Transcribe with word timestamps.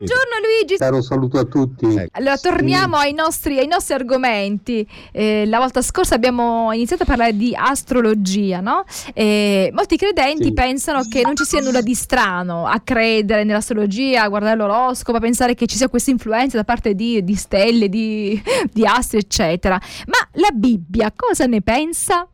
Buongiorno 0.00 0.34
Luigi. 0.44 0.76
Caro 0.76 1.02
saluto 1.02 1.40
a 1.40 1.44
tutti. 1.44 1.84
Allora 2.12 2.36
torniamo 2.36 2.94
ai, 2.94 3.12
nostri, 3.12 3.58
ai, 3.58 3.66
nostri, 3.66 3.94
argomenti. 3.94 4.88
Eh, 5.10 5.44
la 5.46 5.58
volta 5.58 5.82
scorsa 5.82 6.14
abbiamo 6.14 6.70
iniziato 6.72 7.02
a 7.02 7.06
parlare 7.06 7.36
di 7.36 7.52
astrologia, 7.52 8.60
no? 8.60 8.84
Eh, 9.12 9.72
molti 9.74 9.96
credenti 9.96 10.44
sì. 10.44 10.52
pensano 10.52 11.02
che 11.02 11.22
non 11.22 11.34
ci 11.34 11.42
sia 11.42 11.60
nulla 11.60 11.80
di 11.80 11.94
strano 11.94 12.64
a 12.64 12.78
credere 12.78 13.42
nell'astrologia, 13.42 14.22
a 14.22 14.28
guardare 14.28 14.54
l'oroscopo, 14.54 15.18
a 15.18 15.20
pensare 15.20 15.54
che 15.54 15.66
ci 15.66 15.76
sia 15.76 15.88
questa 15.88 16.12
influenza 16.12 16.56
da 16.56 16.62
parte 16.62 16.94
di, 16.94 17.24
di 17.24 17.34
stelle, 17.34 17.88
di, 17.88 18.40
di, 18.72 18.86
astri, 18.86 19.18
eccetera. 19.18 19.80
Ma 20.06 20.40
la 20.40 20.50
Bibbia 20.54 21.12
cosa 21.12 21.46
ne 21.46 21.60
pensa? 21.60 22.24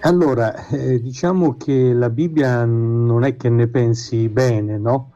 Allora, 0.00 0.66
eh, 0.68 0.98
diciamo 0.98 1.58
che 1.58 1.92
la 1.92 2.08
Bibbia 2.08 2.64
non 2.64 3.22
è 3.22 3.36
che 3.36 3.50
ne 3.50 3.68
pensi 3.68 4.30
bene, 4.30 4.78
no? 4.78 5.10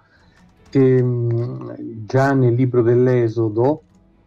E, 0.77 0.96
ehm, 0.98 2.04
già 2.04 2.34
nel 2.34 2.52
libro 2.52 2.82
dell'Esodo 2.82 3.82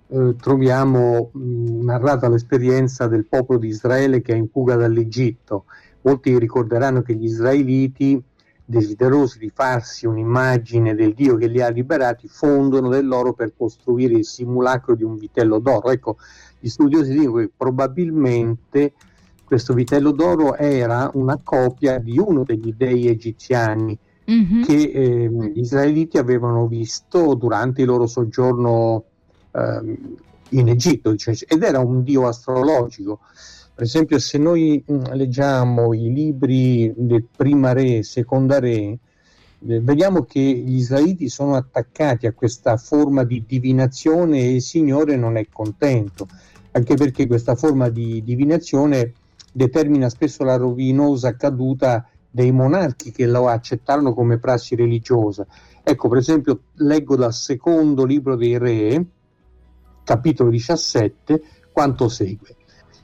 eh, 0.08 0.36
troviamo 0.36 1.30
mh, 1.32 1.84
narrata 1.84 2.28
l'esperienza 2.28 3.06
del 3.06 3.28
popolo 3.28 3.60
di 3.60 3.68
Israele 3.68 4.23
che 4.23 4.34
è 4.34 4.36
in 4.36 4.50
fuga 4.50 4.76
dall'Egitto. 4.76 5.66
Molti 6.02 6.40
ricorderanno 6.40 7.04
che 7.04 7.14
gli 7.14 7.26
israeliti, 7.26 8.20
desiderosi 8.66 9.38
di 9.38 9.52
farsi 9.54 10.08
un'immagine 10.08 10.96
del 10.96 11.14
Dio 11.14 11.36
che 11.36 11.46
li 11.46 11.62
ha 11.62 11.70
liberati, 11.70 12.28
fondono 12.28 12.90
dell'oro 12.90 13.34
per 13.34 13.54
costruire 13.56 14.16
il 14.16 14.26
simulacro 14.26 14.95
di 14.95 15.04
un 15.04 15.18
vitello 15.18 15.59
d'oro. 15.59 15.92
Ecco, 15.92 16.18
gli 16.59 16.68
studiosi 16.68 17.12
dicono 17.12 17.42
che 17.42 17.52
probabilmente 17.56 18.94
questo 19.45 19.73
vitello 19.73 20.12
d'oro 20.12 20.56
era 20.56 21.12
una 21.14 21.40
copia 21.44 22.00
di 22.00 22.18
uno 22.18 22.44
degli 22.44 22.73
dei 22.76 23.08
egiziani 23.08 23.98
mm-hmm. 24.30 24.64
che 24.64 24.74
eh, 24.74 25.52
gli 25.54 25.60
israeliti 25.60 26.18
avevano 26.18 26.68
visto 26.68 27.34
durante 27.34 27.82
il 27.82 27.88
loro 27.88 28.08
soggiorno 28.08 29.04
eh, 29.52 29.98
in 30.50 30.68
Egitto, 30.70 31.16
cioè, 31.16 31.36
ed 31.48 31.64
era 31.64 31.80
un 31.80 32.03
dio 32.03 32.28
astrologico. 32.28 33.20
Per 33.73 33.84
esempio, 33.84 34.20
se 34.20 34.38
noi 34.38 34.84
mh, 34.86 34.94
mm, 34.94 35.03
leggiamo 35.14 35.94
i 35.94 36.12
libri 36.12 36.94
del 36.95 37.26
prima 37.36 37.72
re, 37.73 38.03
seconda 38.03 38.59
re, 38.59 38.98
eh, 39.68 39.81
vediamo 39.81 40.23
che 40.23 40.40
gli 40.40 40.75
israeliti 40.75 41.30
sono 41.30 41.56
attaccati 41.56 42.28
a 42.28 42.34
questa 42.34 42.78
forma 42.78 43.23
di 43.23 43.44
divinazione 43.48 44.40
e 44.40 44.56
il 44.56 44.62
Signore 44.62 45.16
non 45.16 45.38
è 45.38 45.48
contento, 45.52 46.28
anche 46.72 46.96
perché 46.96 47.28
questa 47.28 47.56
forma 47.56 47.90
di 47.90 48.23
divinazione 48.23 49.14
determina 49.52 50.09
spesso 50.09 50.44
la 50.44 50.56
rovinosa 50.56 51.36
caduta 51.36 52.08
dei 52.30 52.52
monarchi 52.52 53.11
che 53.11 53.25
lo 53.25 53.47
accettarono 53.47 54.13
come 54.13 54.38
prassi 54.38 54.75
religiosa. 54.75 55.45
Ecco, 55.83 56.08
per 56.08 56.19
esempio, 56.19 56.61
leggo 56.75 57.16
dal 57.16 57.33
secondo 57.33 58.05
libro 58.05 58.35
dei 58.35 58.58
Re, 58.58 59.05
capitolo 60.03 60.50
17, 60.50 61.41
quanto 61.72 62.07
segue. 62.09 62.55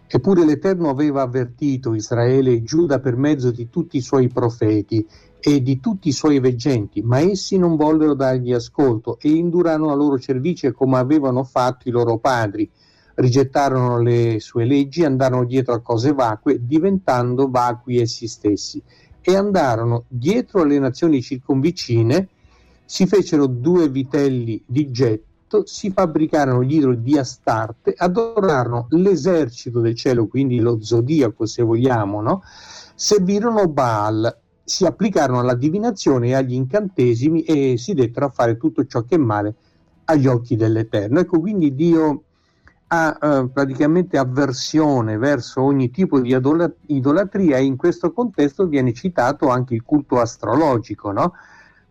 Eppure 0.08 0.46
l'Eterno 0.46 0.90
aveva 0.90 1.24
avvertito 1.24 1.96
Israele 1.96 2.52
e 2.52 2.64
Giuda 2.64 3.00
per 3.00 3.16
mezzo 3.16 3.50
di 3.50 3.70
tutti 3.70 3.98
i 3.98 4.02
suoi 4.02 4.28
profeti 4.28 5.06
e 5.40 5.62
di 5.62 5.80
tutti 5.80 6.10
i 6.10 6.12
suoi 6.12 6.40
veggenti, 6.40 7.02
ma 7.02 7.20
essi 7.20 7.58
non 7.58 7.76
vollero 7.76 8.14
dargli 8.14 8.54
ascolto 8.54 9.18
e 9.20 9.30
indurarono 9.30 9.88
la 9.88 9.96
loro 9.96 10.20
cervice 10.20 10.72
come 10.72 10.98
avevano 10.98 11.44
fatto 11.44 11.90
i 11.90 11.92
loro 11.92 12.18
padri. 12.18 12.70
Rigettarono 13.16 14.00
le 14.00 14.40
sue 14.40 14.66
leggi, 14.66 15.04
andarono 15.04 15.46
dietro 15.46 15.74
a 15.74 15.82
cose 15.82 16.14
vacue, 16.14 16.60
diventando 16.66 17.50
vacui 17.50 18.00
essi 18.00 18.28
stessi 18.28 18.82
e 19.28 19.36
andarono 19.36 20.04
dietro 20.08 20.62
alle 20.62 20.78
nazioni 20.78 21.20
circonvicine, 21.20 22.28
si 22.86 23.08
fecero 23.08 23.48
due 23.48 23.90
vitelli 23.90 24.62
di 24.64 24.92
getto, 24.92 25.66
si 25.66 25.90
fabbricarono 25.90 26.64
gli 26.64 26.76
idoli 26.76 27.02
di 27.02 27.18
Astarte, 27.18 27.96
adorarono 27.98 28.86
l'esercito 28.92 29.80
del 29.80 29.96
cielo, 29.96 30.28
quindi 30.28 30.60
lo 30.60 30.80
zodiaco 30.80 31.48
se 31.48 31.64
vogliamo, 31.64 32.22
no? 32.22 32.44
servirono 32.94 33.68
Baal, 33.68 34.38
si 34.64 34.86
applicarono 34.86 35.40
alla 35.40 35.56
divinazione 35.56 36.28
e 36.28 36.34
agli 36.36 36.54
incantesimi 36.54 37.42
e 37.42 37.78
si 37.80 37.96
dettero 37.96 38.28
a 38.28 38.30
fare 38.30 38.58
tutto 38.58 38.86
ciò 38.86 39.02
che 39.02 39.16
è 39.16 39.18
male 39.20 39.56
agli 40.06 40.28
occhi 40.28 40.56
dell'Eterno. 40.56 41.20
Ecco, 41.20 41.40
quindi 41.40 41.74
Dio 41.74 42.26
ha 42.88 43.18
eh, 43.20 43.50
praticamente 43.52 44.18
avversione 44.18 45.18
verso 45.18 45.62
ogni 45.62 45.90
tipo 45.90 46.20
di 46.20 46.38
idolatria 46.88 47.58
e 47.58 47.64
in 47.64 47.78
questo 47.78 48.12
contesto 48.12 48.68
viene 48.68 48.94
citato 48.94 49.50
anche 49.50 49.74
il 49.74 49.84
culto 49.84 50.20
astrologico, 50.20 51.12
no? 51.12 51.34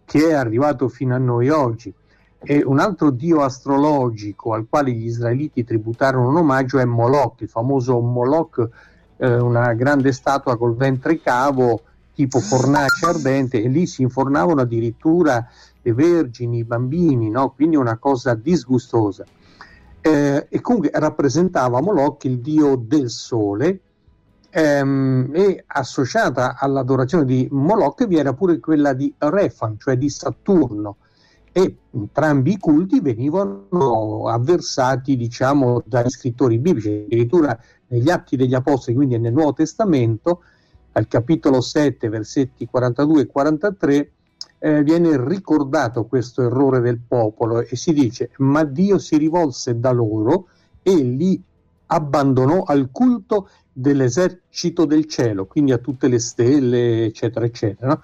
che 0.05 0.28
è 0.28 0.32
arrivato 0.34 0.88
fino 0.88 1.15
a 1.15 1.19
noi 1.19 1.49
oggi. 1.49 1.93
E 2.47 2.62
un 2.62 2.78
altro 2.78 3.10
dio 3.10 3.41
astrologico 3.41 4.53
al 4.53 4.66
quale 4.69 4.93
gli 4.93 5.06
israeliti 5.06 5.65
tributarono 5.65 6.28
un 6.28 6.37
omaggio 6.37 6.78
è 6.78 6.84
Moloch, 6.84 7.41
il 7.41 7.49
famoso 7.49 7.99
Moloch, 8.00 8.69
eh, 9.16 9.38
una 9.38 9.72
grande 9.72 10.12
statua 10.12 10.56
col 10.56 10.76
ventre 10.76 11.21
cavo 11.21 11.81
tipo 12.15 12.38
fornace 12.38 13.06
ardente 13.06 13.61
e 13.61 13.69
lì 13.69 13.87
si 13.87 14.03
infornavano 14.03 14.61
addirittura 14.61 15.44
le 15.82 15.93
vergini, 15.94 16.59
i 16.59 16.65
bambini, 16.65 17.31
no? 17.31 17.50
quindi 17.50 17.76
una 17.76 17.97
cosa 17.97 18.34
disgustosa 18.34 19.25
eh, 20.07 20.49
e 20.51 20.61
comunque 20.61 20.91
rappresentava 20.93 21.81
Moloch 21.81 22.25
il 22.25 22.41
dio 22.41 22.77
del 22.77 23.09
sole 23.09 23.81
ehm, 24.51 25.31
e 25.33 25.65
associata 25.67 26.59
all'adorazione 26.59 27.25
di 27.25 27.49
Moloch 27.51 28.07
vi 28.07 28.19
era 28.19 28.35
pure 28.35 28.61
quella 28.61 28.93
di 28.93 29.15
Refan, 29.17 29.79
cioè 29.79 29.97
di 29.97 30.11
Saturno. 30.11 30.97
E 31.53 31.77
entrambi 31.93 32.53
i 32.53 32.59
culti 32.59 33.01
venivano 33.01 34.29
avversati 34.29 35.17
diciamo 35.17 35.83
dagli 35.87 36.11
scrittori 36.11 36.59
biblici 36.59 37.05
addirittura 37.07 37.59
negli 37.87 38.11
Atti 38.11 38.37
degli 38.37 38.55
Apostoli 38.55 38.97
quindi 38.97 39.17
nel 39.19 39.33
Nuovo 39.33 39.55
Testamento 39.55 40.43
al 40.93 41.09
capitolo 41.09 41.63
7 41.63 42.09
versetti 42.11 42.67
42 42.67 43.23
e 43.23 43.27
43 43.27 44.11
eh, 44.65 44.83
viene 44.83 45.23
ricordato 45.23 46.07
questo 46.07 46.41
errore 46.41 46.81
del 46.81 46.99
popolo 46.99 47.61
e 47.61 47.77
si 47.77 47.93
dice 47.93 48.31
ma 48.39 48.65
Dio 48.65 48.97
si 48.97 49.19
rivolse 49.19 49.79
da 49.79 49.91
loro 49.91 50.49
e 50.83 50.95
li 50.95 51.39
abbandonò 51.87 52.63
al 52.63 52.89
culto 52.91 53.51
dell'esercito 53.71 54.87
del 54.87 55.05
cielo, 55.05 55.45
quindi 55.45 55.73
a 55.73 55.79
tutte 55.79 56.09
le 56.09 56.19
stelle, 56.19 57.05
eccetera, 57.05 57.45
eccetera. 57.45 57.89
No? 57.89 58.03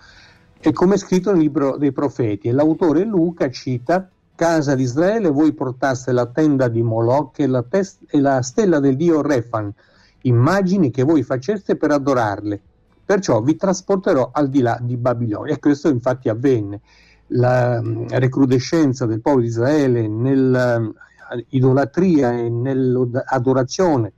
E 0.61 0.73
come 0.73 0.97
è 0.97 0.99
scritto 0.99 1.33
nel 1.33 1.41
libro 1.41 1.79
dei 1.79 1.93
profeti, 1.93 2.49
e 2.49 2.53
l'autore 2.53 3.05
Luca 3.05 3.51
cita 3.51 4.07
casa 4.35 4.75
di 4.75 4.83
Israele, 4.83 5.31
voi 5.31 5.55
portaste 5.55 6.13
la 6.13 6.27
tenda 6.27 6.69
di 6.69 6.83
Moloch 6.83 7.39
e 7.39 7.47
la, 7.47 7.63
test- 7.63 8.03
e 8.07 8.21
la 8.21 8.43
stella 8.43 8.81
del 8.81 8.97
dio 8.97 9.23
Refan, 9.23 9.73
immagini 10.23 10.91
che 10.91 11.05
voi 11.05 11.23
faceste 11.23 11.77
per 11.77 11.91
adorarle 11.91 12.61
perciò 13.11 13.43
vi 13.43 13.57
trasporterò 13.57 14.31
al 14.33 14.49
di 14.49 14.61
là 14.61 14.79
di 14.81 14.97
Babilonia. 14.97 15.55
E 15.55 15.59
questo 15.59 15.89
infatti 15.89 16.29
avvenne. 16.29 16.81
La 17.33 17.83
mm, 17.83 18.07
recrudescenza 18.09 19.05
del 19.05 19.21
popolo 19.21 19.43
di 19.43 19.49
Israele 19.49 20.07
nell'idolatria 20.07 22.39
e 22.39 22.49
nell'adorazione 22.49 24.13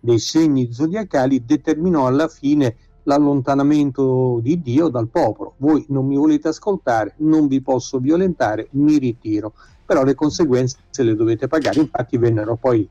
dei 0.00 0.18
segni 0.18 0.72
zodiacali 0.72 1.44
determinò 1.44 2.06
alla 2.06 2.28
fine 2.28 2.76
l'allontanamento 3.02 4.38
di 4.40 4.62
Dio 4.62 4.88
dal 4.88 5.08
popolo. 5.08 5.56
Voi 5.58 5.84
non 5.88 6.06
mi 6.06 6.16
volete 6.16 6.48
ascoltare, 6.48 7.16
non 7.18 7.46
vi 7.46 7.60
posso 7.60 7.98
violentare, 7.98 8.68
mi 8.70 8.96
ritiro. 8.96 9.52
Però 9.84 10.02
le 10.02 10.14
conseguenze 10.14 10.78
le 10.96 11.14
dovete 11.14 11.46
pagare. 11.46 11.78
Infatti 11.78 12.16
vennero 12.16 12.56
poi 12.56 12.88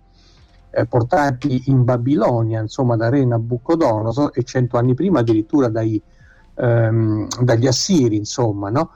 eh, 0.71 0.85
portati 0.85 1.63
in 1.67 1.83
Babilonia, 1.83 2.61
insomma 2.61 2.95
da 2.95 3.09
re 3.09 3.25
Nabucodonosor 3.25 4.31
e 4.33 4.43
cento 4.43 4.77
anni 4.77 4.93
prima 4.93 5.19
addirittura 5.19 5.67
dai, 5.67 6.01
ehm, 6.55 7.27
dagli 7.41 7.67
Assiri, 7.67 8.15
insomma, 8.15 8.69
no? 8.69 8.91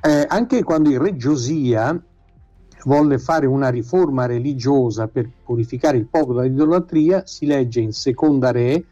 eh, 0.00 0.26
anche 0.28 0.62
quando 0.62 0.90
il 0.90 0.98
re 0.98 1.16
Giosia 1.16 2.00
volle 2.84 3.18
fare 3.18 3.46
una 3.46 3.68
riforma 3.68 4.26
religiosa 4.26 5.08
per 5.08 5.28
purificare 5.44 5.96
il 5.96 6.06
popolo 6.06 6.40
dall'idolatria, 6.40 7.22
si 7.26 7.46
legge 7.46 7.80
in 7.80 7.92
seconda 7.92 8.50
re 8.50 8.84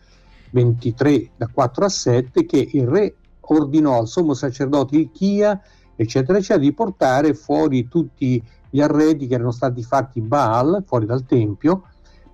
23 0.51 1.31
da 1.37 1.49
4 1.53 1.85
a 1.85 1.89
7 1.89 2.47
che 2.47 2.69
il 2.73 2.87
re 2.87 3.15
ordinò 3.41 3.99
al 3.99 4.09
sommo 4.09 4.35
sacerdote 4.35 4.97
Ilchia 4.97 5.61
eccetera 5.95 6.39
eccetera 6.39 6.61
di 6.61 6.73
portare 6.73 7.35
fuori 7.35 7.89
tutti 7.89 8.43
gli 8.69 8.81
arredi 8.81 9.27
che 9.27 9.35
erano 9.35 9.51
stati 9.51 9.83
fatti 9.83 10.21
Baal 10.21 10.83
fuori 10.87 11.07
dal 11.07 11.25
tempio 11.25 11.85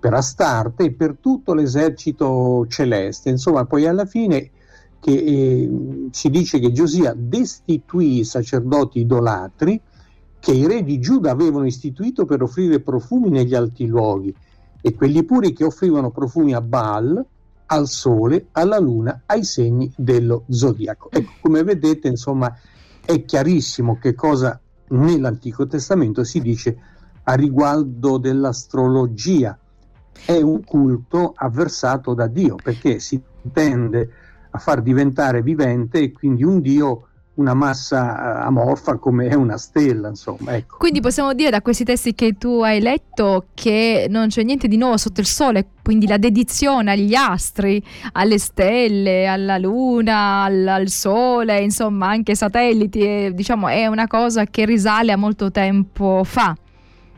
per 0.03 0.15
Astarte 0.15 0.83
e 0.83 0.91
per 0.91 1.15
tutto 1.21 1.53
l'esercito 1.53 2.65
celeste. 2.67 3.29
Insomma, 3.29 3.63
poi 3.63 3.87
alla 3.87 4.03
fine 4.03 4.49
che, 4.99 5.13
eh, 5.13 6.07
si 6.11 6.29
dice 6.29 6.59
che 6.59 6.73
Giosia 6.73 7.13
destituì 7.15 8.19
i 8.19 8.25
sacerdoti 8.25 8.99
idolatri 8.99 9.79
che 10.41 10.51
i 10.51 10.67
re 10.67 10.83
di 10.83 10.99
Giuda 10.99 11.31
avevano 11.31 11.65
istituito 11.65 12.25
per 12.25 12.41
offrire 12.41 12.81
profumi 12.81 13.29
negli 13.29 13.55
alti 13.55 13.85
luoghi 13.85 14.35
e 14.81 14.93
quelli 14.93 15.23
puri 15.23 15.53
che 15.53 15.63
offrivano 15.63 16.11
profumi 16.11 16.53
a 16.53 16.59
Baal, 16.59 17.25
al 17.67 17.87
sole, 17.87 18.47
alla 18.51 18.79
luna, 18.79 19.21
ai 19.25 19.45
segni 19.45 19.89
dello 19.95 20.43
zodiaco. 20.49 21.11
Ecco, 21.11 21.31
come 21.39 21.63
vedete, 21.63 22.09
insomma, 22.09 22.53
è 23.05 23.23
chiarissimo 23.23 23.97
che 23.99 24.13
cosa 24.15 24.59
nell'Antico 24.89 25.65
Testamento 25.65 26.25
si 26.25 26.41
dice 26.41 26.77
a 27.23 27.35
riguardo 27.35 28.17
dell'astrologia. 28.17 29.57
È 30.25 30.39
un 30.39 30.63
culto 30.63 31.33
avversato 31.35 32.13
da 32.13 32.27
Dio 32.27 32.55
perché 32.55 32.99
si 32.99 33.21
tende 33.51 34.09
a 34.51 34.57
far 34.57 34.81
diventare 34.81 35.41
vivente 35.41 35.99
e 35.99 36.11
quindi 36.11 36.43
un 36.43 36.61
Dio 36.61 37.07
una 37.35 37.53
massa 37.53 38.41
eh, 38.41 38.45
amorfa 38.45 38.97
come 38.97 39.27
è 39.27 39.33
una 39.33 39.57
stella, 39.57 40.09
insomma. 40.09 40.55
Ecco. 40.55 40.77
Quindi 40.77 40.99
possiamo 40.99 41.33
dire 41.33 41.49
da 41.49 41.61
questi 41.61 41.83
testi 41.83 42.13
che 42.13 42.33
tu 42.37 42.61
hai 42.61 42.79
letto 42.79 43.47
che 43.53 44.05
non 44.09 44.27
c'è 44.27 44.43
niente 44.43 44.67
di 44.67 44.77
nuovo 44.77 44.97
sotto 44.97 45.19
il 45.19 45.25
sole, 45.25 45.67
quindi 45.81 46.05
la 46.05 46.17
dedizione 46.17 46.91
agli 46.91 47.15
astri, 47.15 47.83
alle 48.13 48.37
stelle, 48.37 49.25
alla 49.25 49.57
luna, 49.57 50.43
al, 50.43 50.67
al 50.67 50.89
sole, 50.89 51.61
insomma 51.61 52.09
anche 52.09 52.31
ai 52.31 52.37
satelliti, 52.37 53.01
è, 53.01 53.31
diciamo, 53.31 53.67
è 53.67 53.87
una 53.87 54.07
cosa 54.07 54.45
che 54.45 54.65
risale 54.65 55.11
a 55.11 55.17
molto 55.17 55.49
tempo 55.49 56.21
fa. 56.23 56.55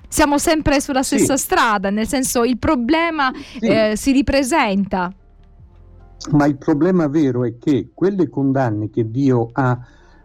Siamo 0.08 0.38
sempre 0.38 0.80
sulla 0.82 1.04
stessa 1.04 1.36
sì. 1.38 1.44
strada, 1.44 1.90
nel 1.90 2.08
senso 2.08 2.44
il 2.44 2.58
problema 2.58 3.32
sì. 3.34 3.68
eh, 3.68 3.94
si 3.96 4.12
ripresenta. 4.12 5.14
Ma 6.32 6.46
il 6.46 6.58
problema 6.58 7.08
vero 7.08 7.44
è 7.44 7.58
che 7.60 7.90
quelle 7.94 8.30
condanne 8.30 8.90
che 8.90 9.10
Dio 9.12 9.50
ha 9.52 9.80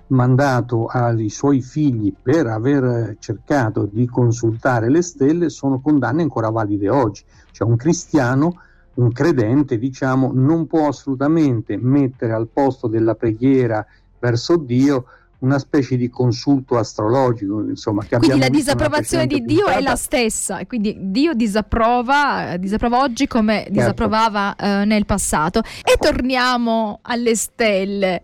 mandato 0.08 0.86
ai 0.86 1.28
suoi 1.28 1.60
figli 1.60 2.12
per 2.20 2.46
aver 2.46 3.16
cercato 3.18 3.88
di 3.90 4.06
consultare 4.06 4.88
le 4.90 5.02
stelle 5.02 5.50
sono 5.50 5.80
condanne 5.80 6.22
ancora 6.22 6.50
valide 6.50 6.88
oggi. 6.88 7.22
Cioè 7.50 7.68
un 7.68 7.76
cristiano, 7.76 8.60
un 8.94 9.12
credente, 9.12 9.78
diciamo, 9.78 10.30
non 10.32 10.66
può 10.66 10.88
assolutamente 10.88 11.76
mettere 11.76 12.32
al 12.32 12.48
posto 12.48 12.86
della 12.86 13.14
preghiera 13.14 13.84
verso 14.18 14.56
Dio 14.56 15.04
una 15.40 15.58
specie 15.58 15.96
di 15.96 16.08
consulto 16.08 16.76
astrologico, 16.76 17.60
insomma, 17.60 18.04
che 18.04 18.16
quindi 18.18 18.38
la 18.38 18.48
disapprovazione 18.48 19.26
di 19.26 19.42
Dio 19.42 19.64
puntata. 19.64 19.78
è 19.78 19.82
la 19.82 19.96
stessa, 19.96 20.66
quindi 20.66 20.96
Dio 20.98 21.34
disapprova, 21.34 22.56
disapprova 22.58 23.00
oggi 23.00 23.26
come 23.26 23.56
certo. 23.56 23.72
disapprovava 23.72 24.54
eh, 24.56 24.84
nel 24.84 25.06
passato. 25.06 25.60
E 25.60 25.96
torniamo 25.98 26.98
alle 27.02 27.34
stelle. 27.34 28.22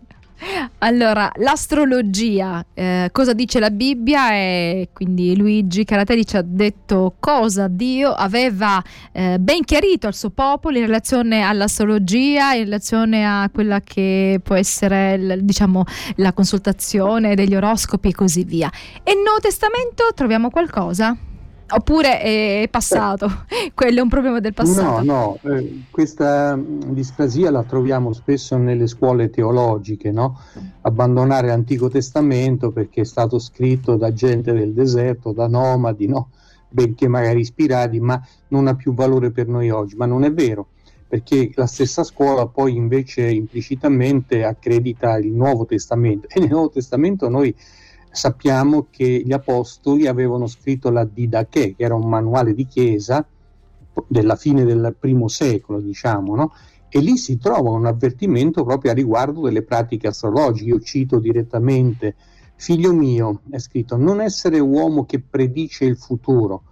Allora, 0.79 1.31
l'astrologia, 1.37 2.63
eh, 2.73 3.09
cosa 3.11 3.33
dice 3.33 3.59
la 3.59 3.71
Bibbia? 3.71 4.31
E 4.33 4.89
quindi 4.93 5.35
Luigi 5.35 5.83
Caratelli 5.83 6.25
ci 6.25 6.37
ha 6.37 6.43
detto 6.43 7.15
cosa 7.19 7.67
Dio 7.67 8.11
aveva 8.13 8.81
eh, 9.11 9.37
ben 9.39 9.63
chiarito 9.63 10.07
al 10.07 10.13
suo 10.13 10.29
popolo 10.29 10.77
in 10.77 10.85
relazione 10.85 11.41
all'astrologia, 11.41 12.53
in 12.53 12.65
relazione 12.65 13.25
a 13.25 13.49
quella 13.51 13.81
che 13.81 14.39
può 14.43 14.55
essere 14.55 15.39
diciamo, 15.41 15.83
la 16.17 16.33
consultazione 16.33 17.33
degli 17.33 17.55
oroscopi 17.55 18.09
e 18.09 18.13
così 18.13 18.43
via. 18.43 18.69
E 19.03 19.13
nel 19.13 19.23
Nuovo 19.23 19.39
Testamento 19.39 20.11
troviamo 20.13 20.49
qualcosa? 20.49 21.17
Oppure 21.69 22.21
è 22.21 22.67
passato, 22.71 23.29
quello 23.75 23.99
è 23.99 24.01
un 24.01 24.07
problema 24.07 24.39
del 24.39 24.53
passato. 24.53 25.03
No, 25.03 25.37
no, 25.41 25.53
eh, 25.53 25.83
questa 25.91 26.55
mm, 26.55 26.93
discrasia 26.93 27.51
la 27.51 27.63
troviamo 27.63 28.13
spesso 28.13 28.55
nelle 28.57 28.87
scuole 28.87 29.29
teologiche, 29.29 30.11
no? 30.11 30.39
abbandonare 30.81 31.47
l'Antico 31.47 31.89
Testamento 31.89 32.71
perché 32.71 33.01
è 33.01 33.05
stato 33.05 33.37
scritto 33.37 33.97
da 33.97 34.13
gente 34.13 34.53
del 34.53 34.73
deserto, 34.73 35.33
da 35.33 35.47
nomadi, 35.47 36.07
no? 36.07 36.29
benché 36.69 37.07
magari 37.07 37.41
ispirati, 37.41 37.99
ma 37.99 38.21
non 38.49 38.67
ha 38.67 38.75
più 38.75 38.93
valore 38.93 39.31
per 39.31 39.47
noi 39.47 39.69
oggi. 39.69 39.95
Ma 39.95 40.05
non 40.05 40.23
è 40.23 40.31
vero, 40.31 40.67
perché 41.07 41.51
la 41.55 41.67
stessa 41.67 42.03
scuola 42.03 42.47
poi 42.47 42.75
invece 42.75 43.29
implicitamente 43.29 44.43
accredita 44.43 45.17
il 45.17 45.31
Nuovo 45.31 45.65
Testamento 45.65 46.27
e 46.29 46.39
nel 46.39 46.49
Nuovo 46.49 46.69
Testamento 46.69 47.29
noi 47.29 47.53
sappiamo 48.17 48.87
che 48.89 49.21
gli 49.23 49.31
apostoli 49.31 50.07
avevano 50.07 50.47
scritto 50.47 50.89
la 50.89 51.05
Didache, 51.05 51.75
che 51.75 51.83
era 51.83 51.93
un 51.93 52.09
manuale 52.09 52.53
di 52.55 52.65
chiesa 52.65 53.25
della 54.07 54.35
fine 54.35 54.63
del 54.63 54.95
primo 54.99 55.27
secolo, 55.27 55.79
diciamo, 55.79 56.35
no? 56.35 56.51
e 56.89 56.99
lì 56.99 57.15
si 57.17 57.37
trova 57.37 57.69
un 57.69 57.85
avvertimento 57.85 58.63
proprio 58.63 58.91
a 58.91 58.95
riguardo 58.95 59.41
delle 59.41 59.61
pratiche 59.61 60.07
astrologiche. 60.07 60.69
Io 60.69 60.79
cito 60.79 61.19
direttamente, 61.19 62.15
figlio 62.55 62.91
mio, 62.91 63.41
è 63.51 63.59
scritto, 63.59 63.97
non 63.97 64.19
essere 64.19 64.59
uomo 64.59 65.05
che 65.05 65.19
predice 65.19 65.85
il 65.85 65.97
futuro, 65.97 66.63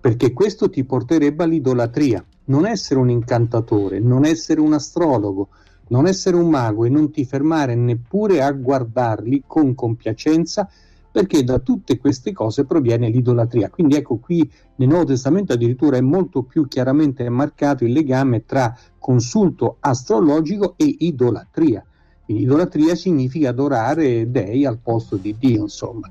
perché 0.00 0.34
questo 0.34 0.68
ti 0.68 0.84
porterebbe 0.84 1.44
all'idolatria. 1.44 2.22
Non 2.44 2.66
essere 2.66 3.00
un 3.00 3.08
incantatore, 3.08 4.00
non 4.00 4.26
essere 4.26 4.60
un 4.60 4.74
astrologo, 4.74 5.48
non 5.88 6.06
essere 6.06 6.36
un 6.36 6.50
mago 6.50 6.84
e 6.84 6.88
non 6.88 7.10
ti 7.10 7.24
fermare 7.24 7.74
neppure 7.74 8.42
a 8.42 8.50
guardarli 8.50 9.44
con 9.46 9.74
compiacenza 9.74 10.68
perché 11.10 11.42
da 11.42 11.58
tutte 11.58 11.98
queste 11.98 12.32
cose 12.32 12.64
proviene 12.64 13.08
l'idolatria. 13.08 13.68
Quindi 13.70 13.96
ecco 13.96 14.18
qui 14.18 14.48
nel 14.76 14.88
Nuovo 14.88 15.06
Testamento 15.06 15.52
addirittura 15.52 15.96
è 15.96 16.00
molto 16.00 16.42
più 16.42 16.68
chiaramente 16.68 17.28
marcato 17.28 17.84
il 17.84 17.92
legame 17.92 18.44
tra 18.44 18.76
consulto 18.98 19.76
astrologico 19.80 20.74
e 20.76 20.96
idolatria. 21.00 21.84
Idolatria 22.26 22.94
significa 22.94 23.48
adorare 23.48 24.30
dei 24.30 24.64
al 24.64 24.78
posto 24.78 25.16
di 25.16 25.34
Dio, 25.36 25.62
insomma. 25.62 26.08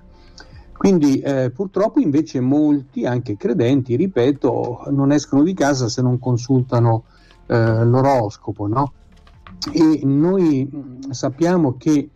Quindi 0.79 1.19
eh, 1.19 1.51
purtroppo 1.51 1.99
invece 1.99 2.39
molti, 2.39 3.05
anche 3.05 3.37
credenti, 3.37 3.95
ripeto, 3.95 4.85
non 4.91 5.11
escono 5.11 5.43
di 5.43 5.53
casa 5.53 5.87
se 5.89 6.01
non 6.01 6.19
consultano 6.19 7.03
eh, 7.47 7.83
l'oroscopo, 7.85 8.67
no? 8.67 8.93
E 9.73 9.99
noi 10.03 10.69
sappiamo 11.09 11.75
che 11.77 12.09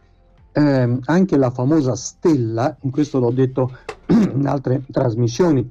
eh, 0.53 0.99
anche 1.05 1.37
la 1.37 1.49
famosa 1.49 1.95
stella, 1.95 2.75
in 2.81 2.91
questo 2.91 3.19
l'ho 3.19 3.31
detto 3.31 3.75
in 4.07 4.45
altre 4.45 4.83
trasmissioni, 4.89 5.69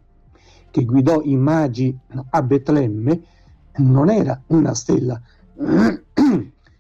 che 0.71 0.85
guidò 0.85 1.23
i 1.23 1.37
magi 1.37 1.97
a 2.31 2.43
Betlemme, 2.43 3.21
non 3.77 4.11
era 4.11 4.41
una 4.49 4.75
stella, 4.75 5.21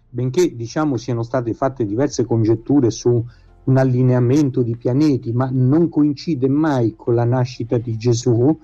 benché 0.09 0.55
diciamo 0.55 0.97
siano 0.97 1.23
state 1.23 1.55
fatte 1.55 1.87
diverse 1.87 2.25
congetture 2.25 2.91
su 2.91 3.25
un 3.65 3.77
allineamento 3.77 4.63
di 4.63 4.77
pianeti, 4.77 5.33
ma 5.33 5.49
non 5.53 5.89
coincide 5.89 6.49
mai 6.49 6.95
con 6.97 7.15
la 7.15 7.25
nascita 7.25 7.79
di 7.79 7.97
Gesù. 7.97 8.59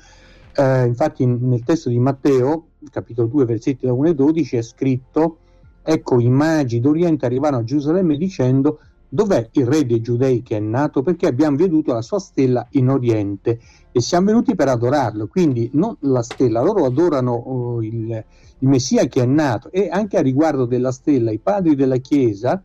Eh, 0.52 0.86
infatti 0.86 1.24
nel 1.24 1.62
testo 1.62 1.88
di 1.88 2.00
Matteo, 2.00 2.70
capitolo 2.90 3.28
2, 3.28 3.44
versetti 3.44 3.86
da 3.86 3.92
1 3.92 4.08
e 4.08 4.14
12, 4.14 4.56
è 4.56 4.62
scritto, 4.62 5.38
ecco 5.82 6.18
i 6.18 6.28
magi 6.28 6.80
d'Oriente 6.80 7.26
arrivarono 7.26 7.62
a 7.62 7.64
Gerusalemme 7.64 8.16
dicendo 8.16 8.80
dov'è 9.08 9.48
il 9.52 9.66
re 9.66 9.86
dei 9.86 10.00
giudei 10.00 10.42
che 10.42 10.56
è 10.56 10.60
nato? 10.60 11.02
Perché 11.02 11.26
abbiamo 11.26 11.56
veduto 11.56 11.92
la 11.92 12.02
sua 12.02 12.18
stella 12.18 12.66
in 12.72 12.88
Oriente 12.88 13.58
e 13.90 14.00
siamo 14.00 14.26
venuti 14.26 14.54
per 14.54 14.68
adorarlo, 14.68 15.26
quindi 15.26 15.70
non 15.72 15.96
la 16.00 16.22
stella, 16.22 16.62
loro 16.62 16.84
adorano 16.84 17.34
uh, 17.34 17.80
il, 17.80 18.24
il, 18.58 18.68
Messia 18.68 19.06
che 19.06 19.22
è 19.22 19.26
nato. 19.26 19.70
E 19.70 19.88
anche 19.90 20.18
a 20.18 20.22
riguardo 20.22 20.66
della 20.66 20.92
stella, 20.92 21.30
i 21.30 21.38
padri 21.38 21.74
della 21.74 21.96
Chiesa 21.96 22.62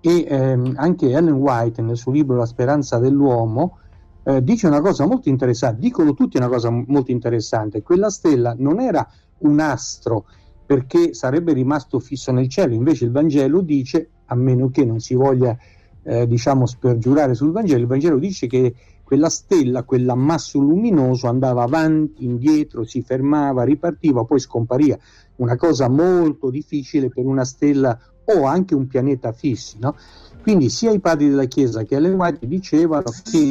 e 0.00 0.26
ehm, 0.28 0.74
anche 0.76 1.10
Ellen 1.10 1.34
White 1.34 1.80
nel 1.80 1.96
suo 1.96 2.12
libro 2.12 2.36
La 2.36 2.46
speranza 2.46 2.98
dell'uomo 2.98 3.78
eh, 4.24 4.42
dice 4.42 4.66
una 4.66 4.80
cosa 4.80 5.06
molto 5.06 5.28
interessante, 5.28 5.80
dicono 5.80 6.14
tutti 6.14 6.36
una 6.36 6.48
cosa 6.48 6.70
molto 6.70 7.10
interessante, 7.10 7.82
quella 7.82 8.10
stella 8.10 8.54
non 8.56 8.80
era 8.80 9.06
un 9.38 9.60
astro 9.60 10.26
perché 10.66 11.12
sarebbe 11.12 11.52
rimasto 11.52 12.00
fisso 12.00 12.32
nel 12.32 12.48
cielo, 12.48 12.74
invece 12.74 13.04
il 13.04 13.10
Vangelo 13.10 13.60
dice 13.60 14.10
a 14.26 14.34
meno 14.34 14.70
che 14.70 14.84
non 14.84 15.00
si 15.00 15.14
voglia 15.14 15.56
eh, 16.02 16.26
diciamo 16.26 16.66
spergiurare 16.66 17.34
sul 17.34 17.52
Vangelo, 17.52 17.80
il 17.80 17.86
Vangelo 17.86 18.18
dice 18.18 18.46
che 18.46 18.74
quella 19.04 19.28
stella, 19.28 19.82
quell'ammasso 19.82 20.58
luminoso 20.58 21.28
andava 21.28 21.62
avanti, 21.62 22.24
indietro, 22.24 22.84
si 22.84 23.02
fermava, 23.02 23.62
ripartiva, 23.62 24.24
poi 24.24 24.40
scompariva. 24.40 24.96
Una 25.36 25.56
cosa 25.56 25.88
molto 25.88 26.48
difficile 26.48 27.10
per 27.10 27.24
una 27.26 27.44
stella 27.44 27.98
o 28.24 28.44
anche 28.44 28.74
un 28.74 28.86
pianeta 28.86 29.32
fissi. 29.32 29.76
No? 29.78 29.94
Quindi 30.40 30.70
sia 30.70 30.90
i 30.90 31.00
padri 31.00 31.28
della 31.28 31.44
Chiesa 31.44 31.82
che 31.82 31.96
Ellen 31.96 32.14
White 32.14 32.46
dicevano 32.46 33.10
che 33.22 33.50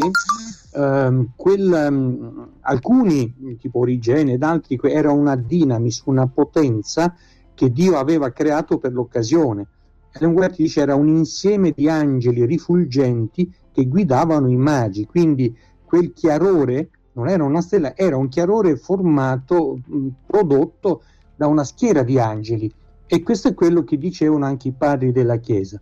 ehm, 0.73 1.31
quel, 1.35 1.87
um, 1.89 2.47
alcuni, 2.61 3.57
tipo 3.59 3.79
Origene 3.79 4.33
ed 4.33 4.43
altri, 4.43 4.79
era 4.81 5.11
una 5.11 5.35
dinamis, 5.35 6.01
una 6.05 6.27
potenza 6.27 7.15
che 7.53 7.71
Dio 7.71 7.97
aveva 7.97 8.31
creato 8.31 8.79
per 8.79 8.91
l'occasione 8.91 9.67
Ellen 10.13 10.33
White 10.33 10.55
dice 10.57 10.81
era 10.81 10.95
un 10.95 11.07
insieme 11.07 11.71
di 11.75 11.89
angeli 11.89 12.45
rifulgenti 12.45 13.51
che 13.71 13.87
guidavano 13.87 14.49
i 14.49 14.55
magi, 14.55 15.05
quindi 15.05 15.55
quel 15.83 16.13
chiarore 16.13 16.89
non 17.13 17.27
era 17.27 17.43
una 17.43 17.61
stella, 17.61 17.95
era 17.95 18.17
un 18.17 18.27
chiarore 18.27 18.75
formato, 18.75 19.79
prodotto 20.25 21.03
da 21.35 21.47
una 21.47 21.63
schiera 21.63 22.03
di 22.03 22.19
angeli 22.19 22.71
e 23.07 23.21
questo 23.21 23.49
è 23.49 23.53
quello 23.53 23.83
che 23.83 23.97
dicevano 23.97 24.45
anche 24.45 24.69
i 24.69 24.73
padri 24.73 25.11
della 25.11 25.37
Chiesa. 25.37 25.79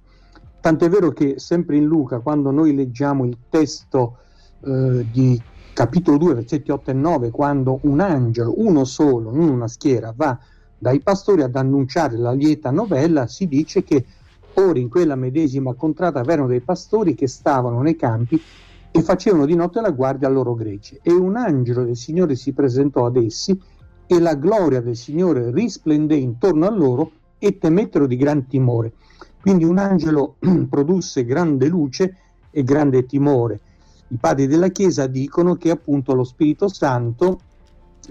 Tant'è 0.59 0.89
vero 0.89 1.11
che 1.11 1.35
sempre 1.37 1.77
in 1.77 1.85
Luca, 1.85 2.19
quando 2.19 2.51
noi 2.51 2.75
leggiamo 2.75 3.25
il 3.25 3.37
testo 3.49 4.17
eh, 4.63 5.05
di 5.11 5.41
capitolo 5.73 6.17
2, 6.17 6.33
versetti 6.35 6.71
8 6.71 6.91
e 6.91 6.93
9, 6.93 7.31
quando 7.31 7.79
un 7.83 7.99
angelo, 7.99 8.53
uno 8.57 8.83
solo, 8.85 9.31
non 9.31 9.49
una 9.49 9.67
schiera, 9.67 10.13
va 10.15 10.37
dai 10.77 10.99
pastori 10.99 11.41
ad 11.41 11.55
annunciare 11.55 12.17
la 12.17 12.31
lieta 12.31 12.69
novella, 12.71 13.27
si 13.27 13.47
dice 13.47 13.83
che 13.83 14.05
Ora 14.55 14.79
in 14.79 14.89
quella 14.89 15.15
medesima 15.15 15.73
contrada 15.73 16.23
c'erano 16.23 16.47
dei 16.47 16.61
pastori 16.61 17.15
che 17.15 17.27
stavano 17.27 17.81
nei 17.81 17.95
campi 17.95 18.41
e 18.91 19.01
facevano 19.01 19.45
di 19.45 19.55
notte 19.55 19.79
la 19.79 19.91
guardia 19.91 20.27
al 20.27 20.33
loro 20.33 20.53
gregge. 20.53 20.99
E 21.01 21.11
un 21.11 21.37
angelo 21.37 21.83
del 21.83 21.95
Signore 21.95 22.35
si 22.35 22.51
presentò 22.51 23.05
ad 23.05 23.15
essi 23.15 23.57
e 24.05 24.19
la 24.19 24.35
gloria 24.35 24.81
del 24.81 24.97
Signore 24.97 25.51
risplendé 25.51 26.15
intorno 26.15 26.67
a 26.67 26.69
loro 26.69 27.11
e 27.39 27.57
temettero 27.57 28.05
di 28.05 28.17
gran 28.17 28.45
timore. 28.47 28.91
Quindi 29.39 29.63
un 29.63 29.77
angelo 29.77 30.35
produsse 30.69 31.23
grande 31.23 31.67
luce 31.67 32.17
e 32.51 32.63
grande 32.63 33.05
timore. 33.05 33.59
I 34.09 34.17
padri 34.17 34.47
della 34.47 34.67
Chiesa 34.67 35.07
dicono 35.07 35.55
che 35.55 35.69
appunto 35.69 36.13
lo 36.13 36.25
Spirito 36.25 36.67
Santo 36.67 37.39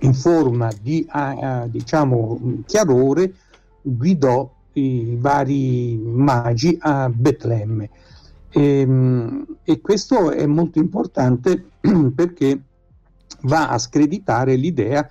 in 0.00 0.14
forma 0.14 0.70
di 0.80 1.06
uh, 1.12 1.68
diciamo 1.68 2.62
chiarore 2.64 3.34
guidò 3.82 4.50
i 4.74 5.16
vari 5.18 5.96
magi 5.96 6.76
a 6.80 7.08
Betlemme. 7.08 7.90
E, 8.50 8.80
ehm, 8.80 9.46
e 9.62 9.80
questo 9.80 10.30
è 10.30 10.46
molto 10.46 10.78
importante 10.78 11.64
perché 12.14 12.62
va 13.42 13.68
a 13.68 13.78
screditare 13.78 14.56
l'idea 14.56 15.08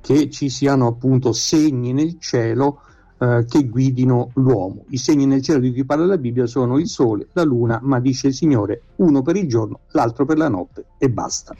che 0.00 0.30
ci 0.30 0.48
siano 0.48 0.86
appunto 0.86 1.32
segni 1.32 1.92
nel 1.92 2.18
cielo 2.18 2.80
eh, 3.18 3.44
che 3.48 3.68
guidino 3.68 4.30
l'uomo. 4.34 4.84
I 4.88 4.96
segni 4.96 5.26
nel 5.26 5.42
cielo 5.42 5.60
di 5.60 5.72
cui 5.72 5.84
parla 5.84 6.06
la 6.06 6.18
Bibbia 6.18 6.46
sono 6.46 6.78
il 6.78 6.88
sole, 6.88 7.28
la 7.32 7.42
luna, 7.42 7.80
ma 7.82 8.00
dice 8.00 8.28
il 8.28 8.34
Signore, 8.34 8.82
uno 8.96 9.22
per 9.22 9.36
il 9.36 9.48
giorno, 9.48 9.80
l'altro 9.90 10.24
per 10.24 10.38
la 10.38 10.48
notte 10.48 10.86
e 10.98 11.10
basta. 11.10 11.54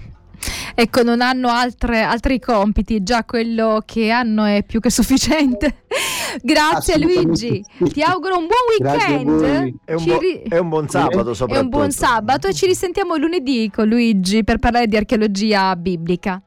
Ecco, 0.80 1.02
non 1.02 1.20
hanno 1.22 1.48
altre, 1.48 2.02
altri 2.02 2.38
compiti, 2.38 3.02
già 3.02 3.24
quello 3.24 3.82
che 3.84 4.10
hanno 4.10 4.44
è 4.44 4.62
più 4.62 4.78
che 4.78 4.90
sufficiente. 4.90 5.82
Grazie 6.40 7.00
Luigi, 7.00 7.64
ti 7.92 8.00
auguro 8.00 8.38
un 8.38 8.46
buon 8.46 8.94
weekend. 8.94 9.74
È 9.84 9.94
un, 9.94 10.04
bu- 10.04 10.18
ri- 10.18 10.42
è 10.48 10.58
un, 10.58 10.68
buon 10.68 10.88
sabato 10.88 11.34
soprattutto. 11.34 11.58
È 11.58 11.58
un 11.58 11.68
buon 11.68 11.90
sabato 11.90 12.46
e 12.46 12.54
ci 12.54 12.66
risentiamo 12.66 13.16
lunedì 13.16 13.68
con 13.74 13.88
Luigi 13.88 14.44
per 14.44 14.58
parlare 14.58 14.86
di 14.86 14.96
archeologia 14.96 15.74
biblica. 15.74 16.40